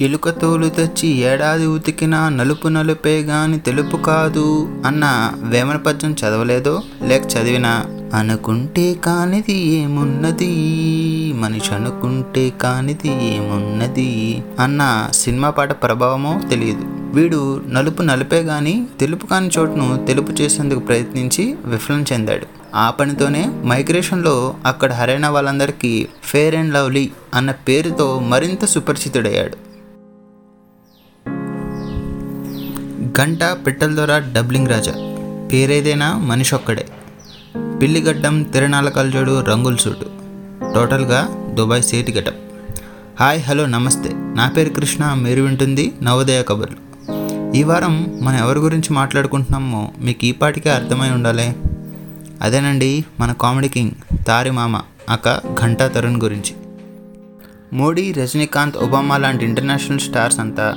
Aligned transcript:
ఎలుక 0.00 0.30
తోలు 0.30 0.68
తెచ్చి 0.68 1.08
ఏడాది 1.08 1.66
ఉతికినా 1.66 2.28
నలుపు 2.28 2.68
నలుపే 2.68 3.20
గాని 3.20 3.58
తెలుపు 3.58 3.96
కాదు 3.96 4.68
అన్న 4.86 5.32
వేమన 5.34 5.76
పద్యం 5.76 6.12
చదవలేదో? 6.12 6.82
లేక 7.02 7.22
చదివినా? 7.22 7.84
అనుకుంటే 8.14 8.94
కానిది 8.94 9.52
ఏమున్నది? 9.52 10.52
మనిషి 11.32 11.74
అనుకుంటే 11.74 12.50
కానిది 12.50 13.08
ఏమున్నది? 13.08 14.42
అన్న 14.60 15.08
సినిమా 15.12 15.50
పాట 15.50 15.82
ప్రభావమో 15.82 16.40
తెలియదు. 16.50 16.80
వీడు 17.14 17.62
నలుపు 17.68 18.02
నలిపే 18.02 18.40
గాని 18.40 18.86
తెలుపు 19.00 19.26
కాని 19.26 19.50
చోటును 19.58 20.06
తెలుపు 20.06 20.32
చేసేందుకు 20.32 20.80
ప్రయత్నించి 20.80 21.56
విఫలం 21.64 22.04
చెందాడు. 22.12 22.46
ఆ 22.74 22.90
పనితోనే 22.90 23.50
మైగ్రేషన్లో 23.64 24.54
అక్కడ 24.66 24.92
హరైన 24.92 25.26
వాళ్ళందరికీ 25.26 26.08
ఫేర్ 26.22 26.54
అండ్ 26.54 26.74
లవ్లీ 26.74 27.10
అన్న 27.34 27.50
పేరుతో 27.50 28.18
మరింత 28.18 28.64
సుపరిచితుడయ్యాడు. 28.64 29.67
గంట 33.20 33.44
పిట్టల 33.44 33.94
ద్వారా 33.94 34.18
డబ్లింగ్ 34.18 34.68
రాజా. 34.68 34.92
పేరేదైనా 35.52 36.18
మనిషి 36.18 36.54
ఒక్కడే 36.54 36.86
పిల్లిగడ్డం 37.82 38.42
తిరణాల 38.42 38.88
కల్జోడు 38.88 39.40
రంగుల 39.40 39.76
సూటు. 39.76 40.06
టోటల్గా 40.74 41.28
దుబాయ్ 41.54 41.82
సేటి 41.82 42.12
గెటప్ 42.12 42.36
హాయ్ 43.20 43.42
హలో 43.42 43.66
నమస్తే. 43.66 44.10
నా 44.14 44.48
పేరు 44.48 44.68
కృష్ణ 44.68 45.14
మీరు 45.14 45.42
వింటుంది 45.42 45.94
నవోదయ 46.02 46.42
కబుర్లు. 46.42 46.76
ఈ 47.56 47.62
వారం 47.62 48.18
మనం 48.22 48.38
ఎవరి 48.38 48.58
గురించి 48.58 48.92
మాట్లాడుకుంటున్నామో 48.92 49.92
మీకు 50.00 50.24
ఈ 50.24 50.32
పాటికే 50.32 50.70
అర్థమై 50.70 51.10
ఉండాలి. 51.10 51.56
అదేనండి 52.42 53.04
మన 53.20 53.32
కామెడీ 53.32 53.68
కింగ్ 53.68 53.90
తారి 54.26 54.50
మామ 54.50 54.80
అక్క 55.08 55.38
ఘంటా 55.60 55.88
తరుణ్ 55.88 56.22
గురించి. 56.22 56.54
మోడీ 57.72 58.12
రజనీకాంత్ 58.12 58.76
ఒబామా 58.76 59.16
లాంటి 59.16 59.44
ఇంటర్నేషనల్ 59.44 59.98
స్టార్స్ 59.98 60.40
అంతా 60.40 60.76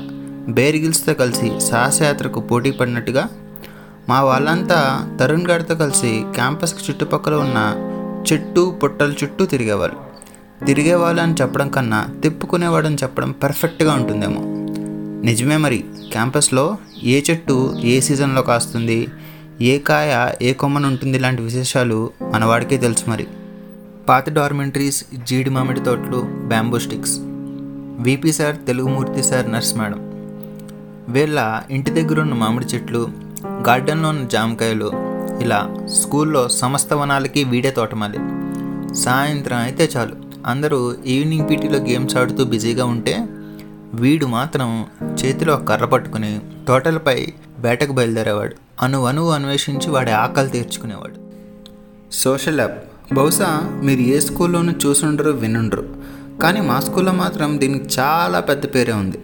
బేరిగిల్స్తో 0.50 1.14
కలిసి 1.14 1.60
సాహసయాత్రకు 1.60 2.40
పోటీ 2.40 2.72
పడినట్టుగా 2.72 3.30
మా 4.10 4.22
వాళ్ళంతా 4.22 5.08
తరుణ్ 5.20 5.48
గారితో 5.48 5.76
కలిసి 5.76 6.24
క్యాంపస్కి 6.36 6.80
చుట్టుపక్కల 6.90 7.36
ఉన్న 7.36 7.76
చెట్టు 8.32 8.80
పుట్టల 8.84 9.14
చుట్టూ 9.24 9.46
తిరిగేవాళ్ళు. 9.46 9.98
తిరిగేవాళ్ళు 10.66 11.22
అని 11.22 11.36
చెప్పడం 11.42 11.70
కన్నా 11.70 12.08
తిప్పుకునేవాడని 12.24 12.96
చెప్పడం 12.96 13.32
పర్ఫెక్ట్గా 13.32 13.94
ఉంటుందేమో. 13.94 14.42
నిజమే 15.26 15.58
మరి 15.58 15.84
క్యాంపస్లో 16.12 16.78
ఏ 17.04 17.22
చెట్టు 17.30 17.76
ఏ 17.80 18.00
సీజన్లో 18.00 18.42
కాస్తుంది 18.42 19.08
ఏ 19.62 19.78
కాయ 19.78 20.32
ఏ 20.42 20.54
కొమ్మను 20.54 20.88
ఉంటుంది 20.88 21.18
ఇలాంటి 21.18 21.42
విశేషాలు 21.42 22.10
మనవాడికే 22.32 22.78
తెలుసు 22.78 23.10
మరి. 23.10 23.28
పాత 24.10 24.30
డార్మెంటరీస్ 24.30 25.06
జీడి 25.24 25.50
మామిడి 25.50 25.80
తోటలు 25.80 26.22
bamboo 26.26 26.80
sticks 26.80 27.18
VP 28.00 28.32
sir 28.32 28.56
Telugumurthy 28.68 29.24
sir 29.24 29.52
nurse 29.52 29.78
madam 29.78 30.11
వీళ్ళ 31.12 31.64
ఇంటి 31.72 31.92
దగ్గర 31.92 32.22
ఉన్న 32.22 32.34
మామిడి 32.34 32.66
చెట్లు 32.66 33.08
గార్డెన్లో 33.46 34.10
ఉన్న 34.10 34.28
జామకాయలు 34.28 34.92
ఇలా 35.42 35.76
స్కూల్లో 35.86 36.50
సమస్త 36.50 36.94
వనాలకి 36.94 37.44
వీడే 37.44 37.72
తోటమాలి. 37.72 38.20
సాయంత్రం 38.96 39.58
అయితే 39.58 39.90
చాలు. 39.98 40.16
అందరూ 40.46 40.96
ఈవినింగ్ 41.06 41.50
పీటీలో 41.50 41.80
గేమ్స్ 41.80 42.18
ఆడుతూ 42.18 42.44
బిజీగా 42.44 42.86
ఉంటే 42.86 43.28
వీడు 43.94 44.26
మాత్రం 44.26 44.86
చేతిలో 45.26 45.58
కర్ర 45.58 45.86
పట్టుకుని 45.86 46.40
తోటలపై 46.68 47.28
వేటకు 47.60 47.92
బయలుదేరేవాడు. 47.92 48.56
అను 48.82 49.06
అణువు 49.06 49.32
అన్వేషించి 49.32 49.90
వాడి 49.90 50.12
ఆకలి 50.12 50.50
తీర్చుకునేవాడు. 50.50 51.16
Social 52.12 52.60
app. 52.60 52.84
బహుశా 53.14 53.82
మీరు 53.84 54.02
ఏ 54.02 54.20
స్కూల్లోనూ 54.20 54.74
చూసుండరు 54.86 55.32
వినుండరు. 55.32 55.96
కానీ 56.42 56.62
మా 56.62 56.80
స్కూల్లో 56.80 57.12
మాత్రం 57.12 57.62
దీనికి 57.62 58.00
చాలా 58.00 58.40
పెద్ద 58.40 58.66
పేరే 58.66 58.94
ఉంది. 58.94 59.20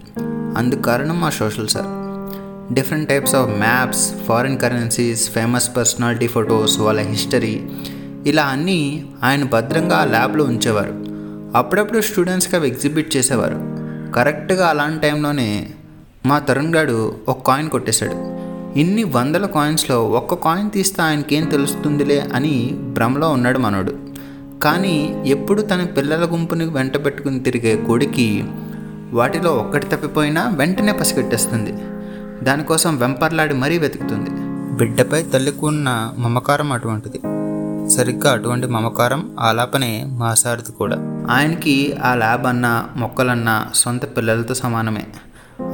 అందుకు 0.56 0.82
కారణం 0.82 1.20
మా 1.20 1.30
social 1.30 1.68
sir. 1.68 2.08
Different 2.74 3.08
types 3.08 3.34
of 3.34 3.50
maps 3.50 4.14
foreign 4.28 4.58
currencies 4.58 5.30
famous 5.30 5.76
personality 5.76 6.26
photos 6.26 6.80
వాళ్ళ 6.80 7.00
హిస్టరీ 7.00 7.66
ఇలా 8.26 8.42
అన్నీ 8.42 9.04
ఆయన 9.24 9.44
భద్రంగా 9.44 9.96
ఆ 9.96 10.04
ల్యాబ్లో 10.04 10.44
ఉంచేవారు. 10.44 11.04
అప్పుడప్పుడు 11.56 12.00
స్టూడెంట్స్కి 12.00 12.56
అవి 12.56 12.68
ఎగ్జిబిట్ 12.68 13.16
చేసేవారు. 13.16 13.58
కరెక్ట్గా 14.12 14.66
అలాంటి 14.66 15.02
టైంలోనే 15.02 15.70
మా 16.26 16.38
తరుణ్ 16.38 16.74
గాడు 16.74 17.14
ఒక 17.28 17.46
కాయిన్ 17.46 17.70
కొట్టేశాడు. 17.70 18.38
ఇన్ని 18.78 19.04
వందల 19.04 19.46
కాయిన్స్లో 19.46 20.04
ఒక్క 20.04 20.34
కాయిన్ 20.34 20.70
తీస్తే 20.70 21.02
ఆయనకేం 21.02 21.44
తెలుస్తుందిలే 21.44 22.20
అని 22.34 22.70
భ్రమలో 22.72 23.30
ఉన్నాడు 23.30 23.58
మనోడు. 23.58 23.96
కానీ 24.62 25.22
ఎప్పుడు 25.26 25.62
తన 25.62 25.84
పిల్లల 25.84 26.28
గుంపుని 26.32 26.64
వెంట 26.64 27.04
పెట్టుకుని 27.04 27.40
తిరిగే 27.40 27.76
కొడుకి 27.76 28.44
వాటిలో 29.12 29.52
ఒక్కటి 29.52 29.86
తప్పిపోయినా 29.86 30.48
వెంటనే 30.48 30.92
పసిగట్టేస్తుంది. 30.92 31.74
దానికోసం 32.44 32.96
వెంపర్లాడి 32.96 33.54
మరీ 33.54 33.78
వెతుకుతుంది. 33.78 34.30
బిడ్డపై 34.76 35.22
తల్లికి 35.22 35.64
ఉన్న 35.64 36.12
మమకారం 36.18 36.72
అటువంటిది. 36.72 37.20
సరిగ్గా 37.90 38.32
అటువంటి 38.32 38.66
మమకారం 38.66 39.36
ఆలాపనే 39.40 40.04
మా 40.08 40.34
సార్ది 40.34 40.72
కూడా. 40.72 41.26
ఆయనకి 41.30 41.96
ఆ 42.04 42.14
ల్యాబ్ 42.14 42.46
అన్నా 42.46 42.86
మొక్కలన్నా 42.96 43.66
సొంత 43.74 44.16
పిల్లలతో 44.16 44.54
సమానమే. 44.54 45.04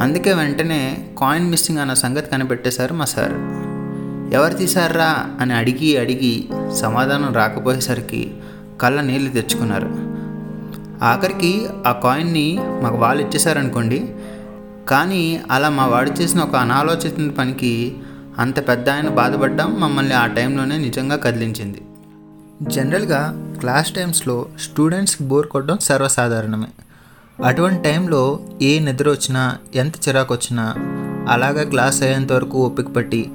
అందుకే 0.00 0.32
వెంటనే 0.32 1.08
కాయిన్ 1.20 1.50
మిస్సింగ్ 1.50 1.78
అన్న 1.78 1.94
సంగతి 1.94 2.30
కనిపెట్టేశారు 2.30 2.94
మా 2.94 3.04
సార్. 3.04 3.32
ఎవరు 4.34 4.54
తీశారా 4.54 5.26
అని 5.40 5.54
అడిగి 5.54 5.96
అడిగి 5.96 6.48
సమాధానం 6.74 7.32
రాకపోయేసరికి 7.32 8.34
కళ్ళ 8.80 9.00
నీళ్ళు 9.00 9.30
తెచ్చుకున్నారు. 9.30 10.13
ఆఖరికి 11.04 11.66
ఆ 11.86 11.92
కాయిన్ని 11.92 12.58
మాకు 12.82 12.96
వాళ్ళు 12.96 13.22
ఇచ్చేసారనుకోండి 13.22 14.14
కానీ 14.88 15.40
అలా 15.50 15.68
మా 15.68 15.86
వాడు 15.86 16.10
చేసిన 16.10 16.40
ఒక 16.40 16.56
అనాలోచిత 16.56 17.36
పనికి 17.38 17.96
అంత 18.38 18.68
పెద్ద 18.68 18.90
ఆయన 18.90 19.08
బాధపడ్డం 19.08 19.80
మమ్మల్ని 19.80 20.14
ఆ 20.14 20.26
టైంలోనే 20.26 20.78
నిజంగా 20.78 21.16
కదిలించింది. 21.16 21.82
జనరల్గా 22.62 23.34
క్లాస్ 23.60 23.92
టైమ్స్లో 23.92 24.46
స్టూడెంట్స్కి 24.60 25.24
బోర్ 25.24 25.46
కొట్టడం 25.46 25.78
సర్వసాధారణమే. 25.78 26.66
అటువంటి 27.44 27.82
టైంలో 27.82 28.40
ఏ 28.62 28.78
నిద్ర 28.78 29.10
వచ్చినా 29.10 29.58
ఎంత 29.74 29.94
చిరాకు 30.08 30.34
వచ్చినా 30.34 30.74
అలాగా 31.28 31.64
క్లాస్ 31.64 32.02
అయ్యేంత 32.02 32.32
వరకు 32.32 32.58
ఓపిక 32.58 32.88
పట్టి 32.88 33.30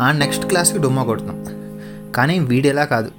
ఆ 0.00 0.12
నెక్స్ట్ 0.12 0.46
క్లాస్కి 0.46 0.78
డుమ్మా 0.78 1.02
కొడతాం 1.02 1.46
కానీ 2.16 2.38
వీడెలా 2.38 2.84
కాదు. 2.84 3.10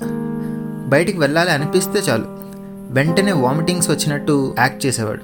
బయటికి 0.90 1.20
వెళ్ళాలి 1.20 1.52
అనిపిస్తే 1.52 2.00
చాలు. 2.00 2.41
వెంటనే 2.92 3.32
వామిటింగ్స్ 3.32 3.90
వచ్చినట్టు 3.90 4.56
యాక్ట్ 4.60 4.86
చేసేవాడు. 4.86 5.22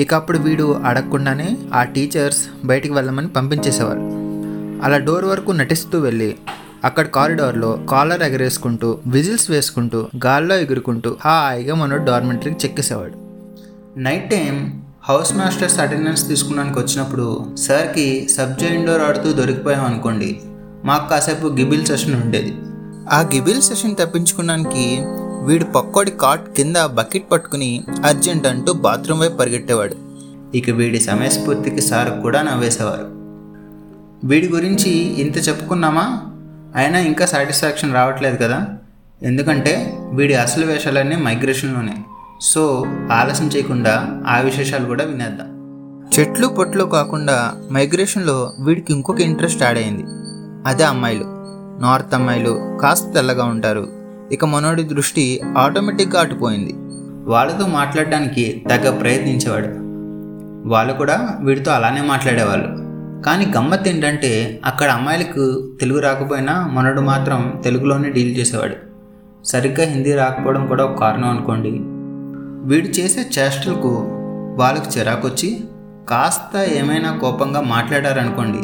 ఇక 0.00 0.14
అప్పుడు 0.14 0.38
వీడు 0.38 0.80
అడగకుండానే 0.84 1.56
ఆ 1.74 1.82
టీచర్స్ 1.82 2.38
బయటికి 2.64 2.94
వెళ్ళమని 2.94 3.28
పంపించేసేవారు. 3.28 3.98
అలా 4.84 4.98
డోర్ 4.98 5.24
వరకు 5.24 5.52
నటిస్తూ 5.52 5.98
వెళ్ళి 5.98 6.36
అక్కడ 6.84 7.06
కారిడార్లో 7.06 7.78
కాలర్ 7.90 8.22
ఎగరేసుకుంటూ 8.22 8.98
విజిల్స్ 9.06 9.50
వేసుకుంటూ 9.50 10.06
గాల్లో 10.26 10.56
ఎగురుకుంటూ 10.56 11.16
హాయిగా 11.24 11.74
మన 11.74 11.96
డార్మెంటరీకి 11.96 12.66
చెక్కేసేవాడు. 12.66 13.14
Night 13.98 14.30
time 14.30 14.82
house 15.08 15.36
masters 15.36 15.78
attendance 15.78 16.28
తీసుకోవడానికి 16.28 16.78
వచ్చినప్పుడు 16.78 17.46
సార్కి 17.58 18.28
సబ్జా 18.28 18.66
ఇండోర్ 18.66 19.02
ఆడుతూ 19.02 19.32
దొరికిపోయాం 19.32 19.84
అనుకోండి 19.84 20.40
మాకు 20.84 21.10
కాసేపు 21.10 21.46
గిబిల్ 21.46 21.86
సెషన్ 21.86 22.24
ఉండేది. 22.24 22.54
ఆ 23.12 23.20
గిబిల్ 23.34 23.62
సెషన్ 23.62 23.96
తప్పించుకున్నానికి 23.96 25.02
వీడు 25.44 25.64
పక్కోడి 25.64 26.10
కాట్ 26.10 26.56
కింద 26.56 26.76
బకెట్ 26.76 27.32
పట్టుకుని 27.32 27.84
అర్జెంట్ 28.06 28.46
అంటూ 28.46 28.72
బాత్రూమ్ 28.72 29.20
వైపు 29.20 29.36
పరిగెట్టేవాడు. 29.36 29.94
ఇక 30.56 30.70
వీడి 30.70 31.00
సమయస్ఫూర్తికి 31.00 31.80
సార్ 31.80 32.22
కూడా 32.22 32.42
నవ్వేసేవారు. 32.42 33.08
వీడి 34.26 34.48
గురించి 34.48 34.90
ఇంత 35.20 35.48
చెప్పుకున్నామా? 35.48 36.20
అయినా 36.76 36.98
ఇంకా 36.98 37.26
సాటిస్ఫాక్షన్ 37.26 37.94
రావట్లేదు 37.94 38.36
కదా? 38.36 38.66
ఎందుకంటే 39.22 39.98
వీడి 40.12 40.34
అసలు 40.34 40.66
వేషాలన్నీ 40.66 41.16
మైగ్రేషన్లోనే. 41.16 41.96
సో 42.40 42.84
ఆలస్యం 43.12 43.48
చేయకుండా 43.48 44.22
ఆ 44.26 44.38
విశేషాలు 44.38 44.84
కూడా 44.84 45.04
వినేద్దాం. 45.04 45.54
చెట్లు 46.18 46.46
పొట్లు 46.46 46.84
కాకుండా 46.84 47.54
మైగ్రేషన్లో 47.72 48.52
వీడికి 48.60 48.92
ఇంకొక 48.92 49.20
ఇంట్రెస్ట్ 49.20 49.62
యాడ్ 49.62 49.78
అయింది. 49.78 50.04
అదే 50.66 50.84
అమ్మాయిలు. 50.84 51.24
నార్త్ 51.80 52.14
అమ్మాయిలు 52.14 52.78
కాస్త 52.82 53.04
తెల్లగా 53.14 53.44
ఉంటారు. 53.44 54.03
ఇక 54.32 54.44
మనోడి 54.44 54.82
దృష్టి 54.82 55.40
ఆటోమేటిక్గా 55.58 56.20
అటుపోయింది. 56.20 56.74
వాళ్ళతో 57.30 57.66
మాట్లాడడానికి 57.66 58.64
తగ్గ 58.70 58.98
ప్రయత్నించేవాడు. 58.98 59.68
వాళ్ళు 60.68 60.92
కూడా 60.92 61.38
వీడితో 61.40 61.72
అలానే 61.72 62.00
మాట్లాడేవాళ్ళు. 62.00 62.68
కానీ 63.22 63.46
గమ్మత్ 63.56 63.88
ఏంటంటే 63.88 64.60
అక్కడ 64.64 64.90
అమ్మాయిలకు 64.90 65.72
తెలుగు 65.80 66.00
రాకపోయినా 66.00 66.66
మనోడు 66.72 67.00
మాత్రం 67.00 67.60
తెలుగులోనే 67.64 68.10
డీల్ 68.10 68.38
చేసేవాడు. 68.38 68.74
సరిగ్గా 69.44 69.86
హిందీ 69.86 70.12
రాకపోవడం 70.12 70.66
కూడా 70.66 70.84
ఒక 70.84 70.98
కారణం 70.98 71.28
అనుకోండి. 71.30 71.70
వీడు 72.74 72.86
చేసే 72.86 73.20
చేష్టలకు 73.38 74.04
వాళ్ళకి 74.58 74.98
చిరాకొచ్చి 74.98 75.64
కాస్త 76.08 76.68
ఏమైనా 76.72 77.16
కోపంగా 77.16 77.60
మాట్లాడారనుకోండి 77.60 78.58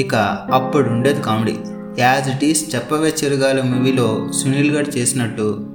ఇక 0.00 0.14
అప్పుడు 0.52 0.88
ఉండేది 0.88 1.22
కామెడీ. 1.22 1.58
యాజ్ 1.98 2.28
ఇట్ 2.28 2.44
ఈస్ 2.44 2.74
చెప్పవే 2.74 3.14
చిరుగాలు 3.24 3.62
మూవీలో 3.62 4.32
సునీల్ 4.32 4.76
గడ్ 4.76 4.96
చేసినట్టు 4.96 5.66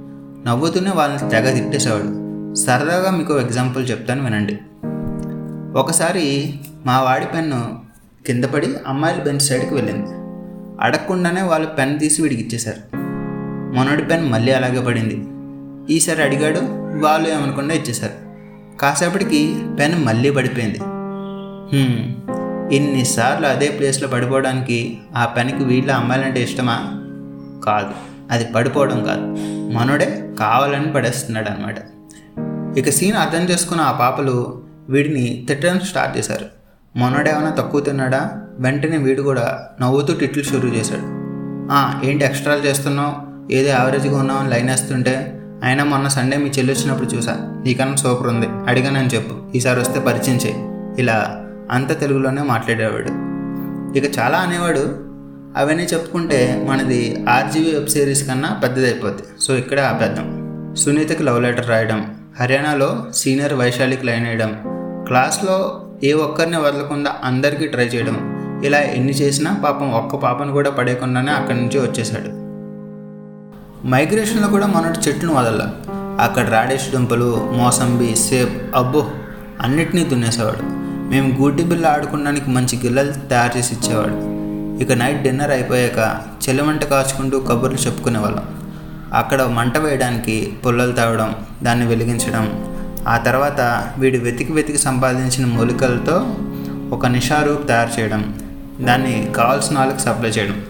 నవ్వుతూనే 0.46 0.90
వాళ్ళని 0.90 1.30
తెగ 1.30 1.54
తిట్టేసేవాడు. 1.54 2.26
సరదాగా 2.54 3.10
మీకు 3.10 3.38
ఎగ్జాంపుల్ 3.38 3.90
చెప్తాను 3.90 4.24
వినండి. 4.24 4.58
ఒకసారి 5.78 6.54
మా 6.86 7.00
వాడి 7.00 7.26
పెన్ను 7.26 7.78
కింద 8.26 8.44
పడి 8.44 8.66
అమ్మాయిల 8.86 9.20
బెంచ్ 9.20 9.40
సైడ్కి 9.40 9.74
వెళ్ళింది. 9.74 10.10
అడగకుండానే 10.80 11.42
వాళ్ళు 11.42 11.66
పెన్ 11.66 11.98
తీసి 11.98 12.22
వీడికి 12.22 12.42
ఇచ్చేశారు. 12.42 12.96
మొన్నటి 13.76 14.02
పెన్ 14.02 14.32
మళ్ళీ 14.32 14.52
అలాగే 14.52 14.80
పడింది. 14.80 15.26
ఈసారి 15.94 16.22
అడిగాడు 16.22 16.60
వాళ్ళు 17.04 17.28
ఏమనకుండా 17.28 17.74
ఇచ్చేశారు. 17.74 18.12
కాసేపటికి 18.78 19.56
పెన్ 19.80 20.04
మళ్ళీ 20.04 20.30
పడిపోయింది. 20.30 20.78
ఇన్నిసార్లు 22.72 23.46
అదే 23.46 23.68
ప్లేస్లో 23.68 24.08
పడిపోవడానికి 24.08 24.98
ఆ 25.16 25.24
పనికి 25.24 25.64
వీళ్ళ 25.64 25.92
అమ్మాయిలంటే 25.92 26.42
ఇష్టమా? 26.42 26.74
కాదు. 27.64 27.90
అది 28.30 28.52
పడిపోవడం 28.52 29.04
కాదు. 29.04 29.34
మనోడే 29.72 30.30
కావాలని 30.38 30.92
పడేస్తున్నాడు 30.92 31.50
అనమాట 31.50 31.74
ఇక 32.78 32.90
సీన్ 32.90 33.16
అర్థం 33.16 33.42
చేసుకున్న 33.42 33.80
ఆ 33.80 33.92
పాపలు 33.92 34.62
వీడిని 34.88 35.44
తిట్టడం 35.48 35.80
స్టార్ట్ 35.80 36.18
చేశారు. 36.18 36.46
మనోడేమైనా 36.96 37.50
తక్కువ 37.50 37.80
తిన్నాడా? 37.80 38.42
వెంటనే 38.58 38.96
వీడు 38.96 39.22
కూడా 39.22 39.66
నవ్వుతూ 39.80 40.14
టిట్లు 40.14 40.42
షురూ 40.42 40.68
చేశాడు. 40.68 41.26
ఏంటి 42.06 42.24
ఎక్స్ట్రాలు 42.24 42.60
చేస్తున్నావు? 42.60 43.26
ఏదో 43.52 43.68
యావరేజ్గా 43.68 44.18
ఉన్నామని 44.18 44.50
లైన్ 44.50 44.70
వేస్తుంటే 44.70 45.40
అయినా 45.62 45.84
మొన్న 45.84 46.08
సండే 46.08 46.36
మీ 46.36 46.50
చెల్లి 46.50 46.72
వచ్చినప్పుడు 46.72 47.08
చూసా. 47.08 47.62
నీకన్నా 47.64 47.96
సూపర్ 47.96 48.28
ఉంది. 48.28 48.46
అడిగానని 48.46 49.06
చెప్పు. 49.06 49.56
ఈసారి 49.56 49.80
వస్తే 49.80 50.00
పరిచయం 50.00 50.36
చేయి. 50.36 50.56
ఇలా 51.02 51.45
అంత 51.70 52.00
తెలుగులోనే 52.00 52.42
మాట్లాడేవాడు. 52.42 53.12
ఇక 53.98 54.18
చాలా 54.18 54.38
అనేవాడు 54.38 55.06
అవన్నీ 55.60 55.82
చెప్పుకుంటే 55.82 56.66
మనది 56.68 57.26
ఆర్జీవీ 57.28 57.70
వెబ్ 57.72 57.88
సిరీస్ 57.88 58.28
కన్నా 58.28 58.60
పెద్దదైపోద్ది. 58.62 59.22
సో 59.40 59.54
ఇక్కడే 59.54 59.82
ఆపేద్దాం. 59.82 60.26
సునీతకి 60.74 61.22
లవ్ 61.22 61.42
లెటర్ 61.42 61.68
రాయడం 61.68 62.16
హర్యానాలో 62.40 63.06
సీనియర్ 63.14 63.54
వైశాలికి 63.54 64.06
లైన్ 64.06 64.26
వేయడం 64.26 64.56
క్లాస్లో 65.06 65.82
ఏ 66.04 66.12
ఒక్కరిని 66.12 66.56
వదలకుండా 66.56 67.16
అందరికీ 67.24 67.66
ట్రై 67.66 67.84
చేయడం 67.84 68.16
ఇలా 68.64 68.78
ఎన్ని 68.78 69.12
చేసినా 69.12 69.60
పాపం 69.64 69.92
ఒక్క 69.92 70.16
పాపను 70.16 70.52
కూడా 70.52 70.70
పడేయకుండానే 70.70 71.32
అక్కడి 71.32 71.60
నుంచి 71.60 71.78
వచ్చేసాడు 71.78 72.30
మైగ్రేషన్లో 73.88 74.48
కూడా 74.48 74.66
మనటి 74.66 75.08
చెట్లను 75.08 75.34
వదల 75.34 75.72
అక్కడ 76.20 76.48
రాడేష్ 76.48 76.90
దుంపలు 76.90 77.50
మోసంబి 77.52 78.16
సేబ్ 78.16 78.76
అబ్బో 78.76 79.10
అన్నిటినీ 79.60 80.04
దున్నేసేవాడు. 80.04 80.85
మేము 81.10 81.38
గూటి 81.40 81.62
బిల్ల 81.62 81.86
ఆడుకోవడానికి 81.86 82.50
మంచి 82.50 82.76
గిల్లలు 82.76 83.12
తయారు 83.12 83.58
చేసి 83.58 83.74
ఇచ్చేవాడు. 83.74 84.16
ఇక 84.82 84.92
నైట్ 84.92 85.22
డిన్నర్ 85.22 85.50
అయిపోయాక 85.50 86.20
చెలిమంట 86.48 86.84
కాచుకుంటూ 86.84 87.40
కబుర్లు 87.40 87.78
చెప్పుకునేవాళ్ళం. 87.78 88.44
అక్కడ 89.14 89.42
మంట 89.42 89.78
వేయడానికి 89.78 90.52
పుల్లలు 90.66 90.92
తాగడం 90.92 91.34
దాన్ని 91.62 91.86
వెలిగించడం 91.86 92.74
ఆ 93.08 93.16
తర్వాత 93.16 93.88
వీడు 93.98 94.18
వెతికి 94.18 94.52
వెతికి 94.52 94.78
సంపాదించిన 94.78 95.46
మూలికలతో 95.46 96.36
ఒక 96.92 97.06
నిషారూప్ 97.06 97.68
తయారు 97.68 98.00
చేయడం 98.00 98.40
దాన్ని 98.80 99.32
కావాల్సిన 99.36 99.78
వాళ్ళకి 99.78 100.00
సప్లై 100.00 100.30
చేయడం. 100.30 100.62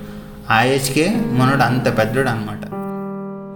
ఆ 0.51 0.63
ఏజ్కే 0.63 1.17
మనోడు 1.33 1.63
అంత 1.63 1.99
పెద్దోడు 1.99 2.29
అనమాట 2.29 2.63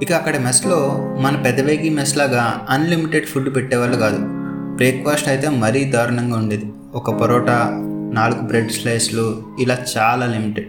ఇక 0.03 0.13
అక్కడ 0.13 0.37
మెస్లో 0.39 0.79
మన 1.21 1.37
పెదవేగి 1.37 1.91
మెస్ 1.91 2.17
లాగా 2.17 2.67
అన్లిమిటెడ్ 2.71 3.27
ఫుడ్ 3.27 3.57
పెట్టేవాళ్ళు 3.57 3.97
కాదు. 3.97 4.40
బ్రేక్ఫాస్ట్ 4.81 5.29
అయితే 5.29 5.49
మరీ 5.49 5.85
దారుణంగా 5.85 6.37
ఉండేది. 6.37 6.67
ఒక 6.95 7.11
పరోటా 7.11 7.71
నాలుగు 8.15 8.41
బ్రెడ్ 8.41 8.71
స్లైస్లు 8.73 9.43
ఇలా 9.61 9.79
చాలా 9.99 10.27
లిమిటెడ్. 10.27 10.69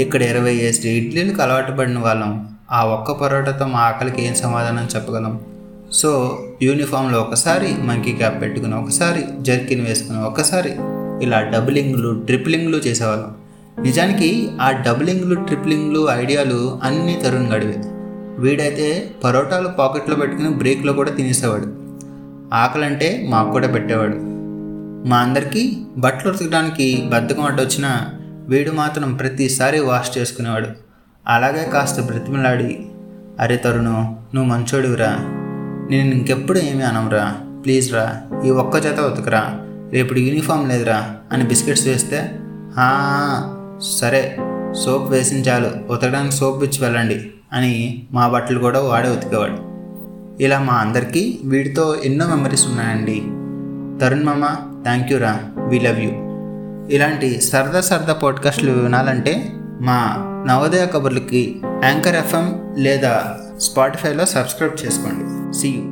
ఇక్కడ 0.00 0.22
ఇరవై 0.22 0.54
వేసి 0.54 0.90
ఇడ్లీలకు 0.90 1.42
అలవాటు 1.42 1.72
పడిన 1.72 1.98
వాళ్ళం. 1.98 2.48
ఆ 2.72 2.84
ఒక్క 2.84 3.12
పరోటాతో 3.12 3.66
మా 3.66 3.78
ఆకలికి 3.78 4.26
ఏం 4.26 4.34
సమాధానం 4.34 4.88
చెప్పగలం? 4.94 5.40
సో 5.92 6.38
యూనిఫామ్లో 6.62 7.18
ఒకసారి 7.20 7.74
మంకీ 7.80 8.12
క్యాప్ 8.12 8.42
పెట్టుకుని 8.42 8.74
ఒకసారి 8.74 9.24
జర్కిన్ 9.40 9.86
వేసుకుని 9.86 10.18
ఒకసారి 10.18 10.72
ఇలా 11.22 11.40
డబులింగ్లు 11.40 12.20
ట్రిప్లింగ్లు 12.20 12.76
చేసేవాళ్ళం. 12.76 13.34
నిజానికి 13.82 14.48
ఆ 14.60 14.70
డబులింగ్లు 14.70 15.34
ట్రిప్లింగ్లు 15.34 16.08
ఐడియాలు 16.10 16.78
అన్నీ 16.82 17.20
తరుణ్ 17.24 17.52
గడివే. 17.52 17.76
వీడైతే 18.38 19.10
పరోటాలు 19.24 19.68
పాకెట్లో 19.68 20.16
పెట్టుకుని 20.16 20.48
బ్రేక్లో 20.48 20.92
కూడా 20.92 21.10
తినేసేవాడు. 21.10 21.82
ఆకలంటే 22.52 23.26
మాకు 23.28 23.50
కూడా 23.50 23.68
పెట్టేవాడు. 23.68 24.16
మా 25.08 25.16
అందరికీ 25.16 25.76
బట్టలు 25.96 26.32
ఉతకడానికి 26.32 27.04
బద్ధకం 27.12 27.42
అడ్డొచ్చినా 27.42 28.08
వీడు 28.48 28.70
మాత్రం 28.70 29.14
ప్రతిసారి 29.14 29.80
వాష్ 29.80 30.18
చేసుకునేవాడు. 30.18 30.68
అలాగే 31.28 31.70
కాస్త 31.72 32.00
బ్రతిమలాడి 32.00 32.86
అరే 33.40 33.56
తరుణు 33.56 34.16
నువ్వు 34.34 34.44
మంచోడివిరా. 34.44 35.16
నేను 35.90 36.14
ఇంకెప్పుడు 36.14 36.58
ఏమీ 36.58 36.82
అనవరా. 36.82 37.36
ప్లీజ్ 37.64 37.92
రా 37.92 38.20
ఈ 38.46 38.50
ఒక్క 38.50 38.78
జత 38.78 39.00
ఉతకరా. 39.00 39.60
రేపు 39.92 40.14
యూనిఫామ్ 40.14 40.68
లేదురా 40.68 41.16
అని 41.32 41.44
బిస్కెట్స్ 41.44 41.86
వేస్తే 41.86 42.38
"ఆ, 42.78 42.88
సరే 44.00 44.36
సోప్ 44.84 45.10
వేసిన 45.10 45.38
చాలు. 45.38 45.92
ఉతకడానికి 45.92 46.34
సోప్ 46.34 46.64
ఇచ్చి 46.64 46.84
వెళ్ళండి 46.84 47.30
అని 47.52 48.02
మా 48.12 48.28
బట్టలు 48.28 48.58
కూడా 48.58 48.80
వాడే 48.80 49.08
ఉతికేవాడు. 49.08 49.71
ఇలా 50.40 50.58
మా 50.58 50.72
అందరికీ 50.72 51.38
వీడితో 51.44 51.96
ఎన్నో 52.04 52.36
మెమరీస్ 52.36 52.66
ఉన్నాయండి. 52.66 53.18
తరుణ్ 54.00 54.24
మామ 54.24 54.56
థ్యాంక్ 54.82 55.12
యూ 55.12 55.18
రా. 55.18 55.40
వి 55.58 55.80
లవ్ 55.80 56.00
యూ 56.00 56.10
ఇలాంటి 56.94 57.40
సరదా 57.40 57.80
సరదా 57.80 58.12
పాడ్కాస్ట్లు 58.12 58.72
వినాలంటే 58.72 59.52
మా 59.80 59.98
నవోదయ 60.46 60.86
కబుర్లకి 60.86 61.60
యాంకర్ 61.84 62.16
ఎఫ్ఎం 62.16 62.74
లేదా 62.76 63.36
స్పాటిఫైలో 63.60 64.26
సబ్స్క్రైబ్ 64.26 64.86
చేసుకోండి. 64.86 65.58
See 65.58 65.68
you 65.68 65.82